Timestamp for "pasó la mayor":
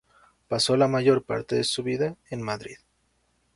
0.47-1.25